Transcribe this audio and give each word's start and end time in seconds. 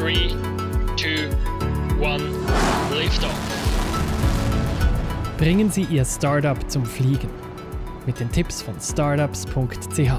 3, 0.00 0.14
2, 0.96 1.28
1, 2.00 2.22
Liftoff. 2.96 3.38
Bringen 5.36 5.70
Sie 5.70 5.82
Ihr 5.82 6.06
Startup 6.06 6.56
zum 6.70 6.86
Fliegen 6.86 7.28
mit 8.06 8.18
den 8.18 8.32
Tipps 8.32 8.62
von 8.62 8.80
startups.ch. 8.80 10.12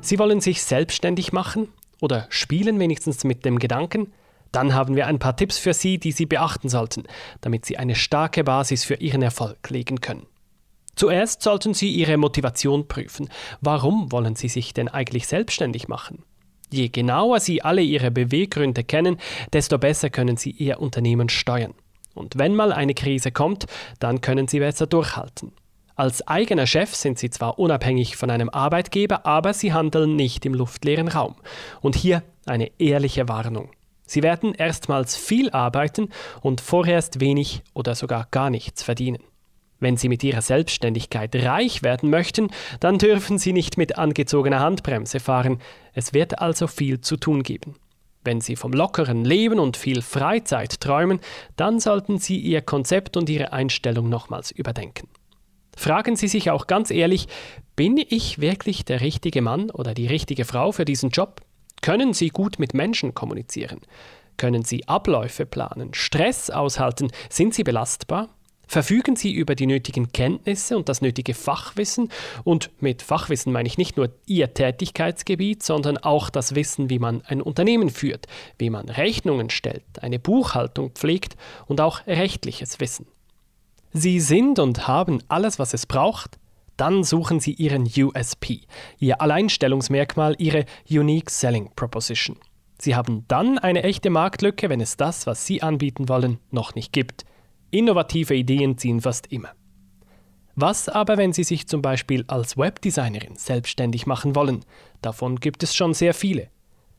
Sie 0.00 0.18
wollen 0.18 0.40
sich 0.40 0.60
selbstständig 0.60 1.32
machen 1.32 1.68
oder 2.00 2.26
spielen 2.30 2.80
wenigstens 2.80 3.22
mit 3.22 3.44
dem 3.44 3.60
Gedanken? 3.60 4.12
Dann 4.50 4.74
haben 4.74 4.96
wir 4.96 5.06
ein 5.06 5.20
paar 5.20 5.36
Tipps 5.36 5.56
für 5.56 5.72
Sie, 5.72 5.98
die 5.98 6.10
Sie 6.10 6.26
beachten 6.26 6.68
sollten, 6.68 7.04
damit 7.42 7.64
Sie 7.64 7.76
eine 7.76 7.94
starke 7.94 8.42
Basis 8.42 8.84
für 8.84 8.94
Ihren 8.94 9.22
Erfolg 9.22 9.70
legen 9.70 10.00
können. 10.00 10.26
Zuerst 10.96 11.42
sollten 11.42 11.74
Sie 11.74 11.92
Ihre 11.92 12.16
Motivation 12.16 12.88
prüfen. 12.88 13.28
Warum 13.60 14.10
wollen 14.10 14.34
Sie 14.34 14.48
sich 14.48 14.74
denn 14.74 14.88
eigentlich 14.88 15.28
selbstständig 15.28 15.86
machen? 15.86 16.24
Je 16.70 16.88
genauer 16.88 17.40
Sie 17.40 17.62
alle 17.62 17.82
Ihre 17.82 18.10
Beweggründe 18.10 18.84
kennen, 18.84 19.18
desto 19.52 19.78
besser 19.78 20.10
können 20.10 20.36
Sie 20.36 20.50
Ihr 20.50 20.80
Unternehmen 20.80 21.28
steuern. 21.28 21.74
Und 22.14 22.38
wenn 22.38 22.54
mal 22.54 22.72
eine 22.72 22.94
Krise 22.94 23.30
kommt, 23.30 23.66
dann 24.00 24.20
können 24.20 24.48
Sie 24.48 24.58
besser 24.58 24.86
durchhalten. 24.86 25.52
Als 25.94 26.26
eigener 26.26 26.66
Chef 26.66 26.94
sind 26.94 27.18
Sie 27.18 27.30
zwar 27.30 27.58
unabhängig 27.58 28.16
von 28.16 28.30
einem 28.30 28.50
Arbeitgeber, 28.50 29.24
aber 29.24 29.54
Sie 29.54 29.72
handeln 29.72 30.16
nicht 30.16 30.44
im 30.44 30.54
luftleeren 30.54 31.08
Raum. 31.08 31.36
Und 31.80 31.96
hier 31.96 32.22
eine 32.44 32.70
ehrliche 32.78 33.28
Warnung. 33.28 33.70
Sie 34.04 34.22
werden 34.22 34.54
erstmals 34.54 35.16
viel 35.16 35.50
arbeiten 35.50 36.10
und 36.40 36.60
vorerst 36.60 37.20
wenig 37.20 37.62
oder 37.74 37.94
sogar 37.94 38.28
gar 38.30 38.50
nichts 38.50 38.82
verdienen. 38.82 39.22
Wenn 39.78 39.96
Sie 39.96 40.08
mit 40.08 40.24
Ihrer 40.24 40.40
Selbstständigkeit 40.42 41.34
reich 41.36 41.82
werden 41.82 42.10
möchten, 42.10 42.48
dann 42.80 42.98
dürfen 42.98 43.38
Sie 43.38 43.52
nicht 43.52 43.76
mit 43.76 43.98
angezogener 43.98 44.60
Handbremse 44.60 45.20
fahren. 45.20 45.58
Es 45.92 46.14
wird 46.14 46.38
also 46.38 46.66
viel 46.66 47.00
zu 47.00 47.16
tun 47.16 47.42
geben. 47.42 47.76
Wenn 48.24 48.40
Sie 48.40 48.56
vom 48.56 48.72
lockeren 48.72 49.24
Leben 49.24 49.60
und 49.60 49.76
viel 49.76 50.02
Freizeit 50.02 50.80
träumen, 50.80 51.20
dann 51.56 51.78
sollten 51.78 52.18
Sie 52.18 52.38
Ihr 52.38 52.60
Konzept 52.60 53.16
und 53.16 53.28
Ihre 53.28 53.52
Einstellung 53.52 54.08
nochmals 54.08 54.50
überdenken. 54.50 55.08
Fragen 55.76 56.16
Sie 56.16 56.26
sich 56.26 56.50
auch 56.50 56.66
ganz 56.66 56.90
ehrlich, 56.90 57.28
bin 57.76 57.98
ich 57.98 58.40
wirklich 58.40 58.84
der 58.86 59.02
richtige 59.02 59.42
Mann 59.42 59.70
oder 59.70 59.92
die 59.92 60.06
richtige 60.06 60.46
Frau 60.46 60.72
für 60.72 60.86
diesen 60.86 61.10
Job? 61.10 61.42
Können 61.82 62.14
Sie 62.14 62.30
gut 62.30 62.58
mit 62.58 62.72
Menschen 62.72 63.14
kommunizieren? 63.14 63.82
Können 64.38 64.64
Sie 64.64 64.88
Abläufe 64.88 65.46
planen, 65.46 65.94
Stress 65.94 66.50
aushalten? 66.50 67.10
Sind 67.30 67.54
Sie 67.54 67.62
belastbar? 67.62 68.30
Verfügen 68.66 69.14
Sie 69.14 69.32
über 69.32 69.54
die 69.54 69.66
nötigen 69.66 70.10
Kenntnisse 70.12 70.76
und 70.76 70.88
das 70.88 71.00
nötige 71.00 71.34
Fachwissen? 71.34 72.10
Und 72.42 72.70
mit 72.80 73.02
Fachwissen 73.02 73.52
meine 73.52 73.68
ich 73.68 73.78
nicht 73.78 73.96
nur 73.96 74.10
Ihr 74.26 74.54
Tätigkeitsgebiet, 74.54 75.62
sondern 75.62 75.98
auch 75.98 76.30
das 76.30 76.54
Wissen, 76.54 76.90
wie 76.90 76.98
man 76.98 77.22
ein 77.26 77.40
Unternehmen 77.40 77.90
führt, 77.90 78.26
wie 78.58 78.70
man 78.70 78.88
Rechnungen 78.88 79.50
stellt, 79.50 79.84
eine 80.02 80.18
Buchhaltung 80.18 80.90
pflegt 80.90 81.36
und 81.66 81.80
auch 81.80 82.06
rechtliches 82.06 82.80
Wissen. 82.80 83.06
Sie 83.92 84.20
sind 84.20 84.58
und 84.58 84.88
haben 84.88 85.22
alles, 85.28 85.58
was 85.58 85.72
es 85.72 85.86
braucht? 85.86 86.38
Dann 86.76 87.04
suchen 87.04 87.40
Sie 87.40 87.52
Ihren 87.52 87.88
USP, 87.96 88.62
Ihr 88.98 89.20
Alleinstellungsmerkmal, 89.22 90.34
Ihre 90.38 90.66
Unique 90.90 91.30
Selling 91.30 91.70
Proposition. 91.74 92.36
Sie 92.78 92.94
haben 92.94 93.24
dann 93.28 93.58
eine 93.58 93.84
echte 93.84 94.10
Marktlücke, 94.10 94.68
wenn 94.68 94.82
es 94.82 94.98
das, 94.98 95.26
was 95.26 95.46
Sie 95.46 95.62
anbieten 95.62 96.08
wollen, 96.08 96.38
noch 96.50 96.74
nicht 96.74 96.92
gibt– 96.92 97.24
Innovative 97.76 98.34
Ideen 98.34 98.78
ziehen 98.78 99.00
fast 99.00 99.30
immer. 99.32 99.50
Was 100.54 100.88
aber, 100.88 101.18
wenn 101.18 101.34
Sie 101.34 101.44
sich 101.44 101.68
zum 101.68 101.82
Beispiel 101.82 102.24
als 102.28 102.56
Webdesignerin 102.56 103.36
selbstständig 103.36 104.06
machen 104.06 104.34
wollen? 104.34 104.64
Davon 105.02 105.36
gibt 105.36 105.62
es 105.62 105.74
schon 105.74 105.92
sehr 105.92 106.14
viele. 106.14 106.48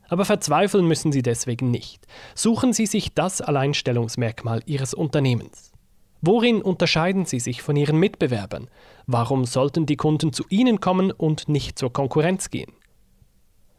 Aber 0.08 0.24
verzweifeln 0.24 0.86
müssen 0.86 1.10
Sie 1.10 1.22
deswegen 1.22 1.72
nicht. 1.72 2.06
Suchen 2.36 2.72
Sie 2.72 2.86
sich 2.86 3.14
das 3.14 3.40
Alleinstellungsmerkmal 3.40 4.62
Ihres 4.66 4.94
Unternehmens. 4.94 5.72
Worin 6.20 6.62
unterscheiden 6.62 7.26
Sie 7.26 7.40
sich 7.40 7.60
von 7.60 7.74
Ihren 7.74 7.98
Mitbewerbern? 7.98 8.70
Warum 9.06 9.44
sollten 9.44 9.86
die 9.86 9.96
Kunden 9.96 10.32
zu 10.32 10.44
Ihnen 10.48 10.78
kommen 10.78 11.10
und 11.10 11.48
nicht 11.48 11.78
zur 11.78 11.92
Konkurrenz 11.92 12.50
gehen? 12.50 12.72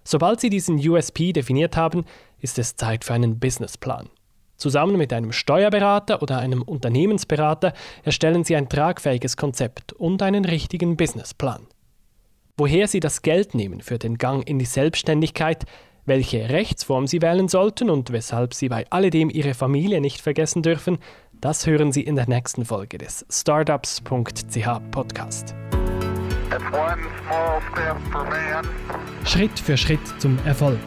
Sobald 0.04 0.42
Sie 0.42 0.50
diesen 0.50 0.78
USP 0.78 1.31
definiert 1.31 1.78
haben, 1.78 2.04
ist 2.40 2.60
es 2.60 2.76
Zeit 2.76 3.06
für 3.06 3.14
einen 3.14 3.40
Businessplan. 3.40 4.10
Zusammen 4.59 4.97
mit 4.97 5.14
einem 5.14 5.31
Steuerberater 5.31 6.22
oder 6.22 6.38
einem 6.38 6.62
Unternehmensberater 6.62 7.74
erstellen 8.03 8.44
Sie 8.44 8.56
ein 8.58 8.68
tragfähiges 8.68 9.38
Konzept 9.38 9.94
und 9.94 10.22
einen 10.22 10.44
richtigen 10.44 10.97
Businessplan. 10.97 11.66
Woher 12.58 12.90
Sie 12.90 13.00
das 13.00 13.22
Geld 13.22 13.56
nehmen 13.56 13.80
für 13.80 13.98
den 13.98 14.18
Gang 14.18 14.48
in 14.48 14.59
die 14.59 14.66
Selbstständigkeit, 14.66 15.64
welche 16.06 16.50
Rechtsform 16.50 17.08
Sie 17.08 17.22
wählen 17.22 17.48
sollten 17.48 17.90
und 17.90 18.12
weshalb 18.12 18.53
Sie 18.53 18.68
bei 18.68 18.86
alledem 18.90 19.30
Ihre 19.30 19.53
Familie 19.53 20.02
nicht 20.02 20.19
vergessen 20.19 20.62
dürfen, 20.62 20.98
das 21.40 21.66
hören 21.66 21.94
Sie 21.94 22.02
in 22.02 22.18
der 22.18 22.28
nächsten 22.28 22.66
Folge 22.66 22.98
des 22.98 23.25
Startups.ch 23.30 24.68
Podcast. 24.92 25.56
Schritt 29.24 29.58
für 29.58 29.78
Schritt 29.78 30.02
zum 30.19 30.38
Erfolg. 30.46 30.80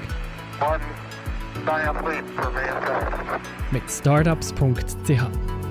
Mit 3.70 3.90
startups.ch 3.90 5.61